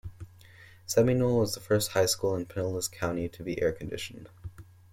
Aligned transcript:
Seminole 0.87 1.37
was 1.37 1.53
the 1.53 1.59
first 1.59 1.91
high 1.91 2.07
school 2.07 2.35
in 2.35 2.47
Pinellas 2.47 2.91
County 2.91 3.29
to 3.29 3.43
be 3.43 3.61
air-conditioned. 3.61 4.29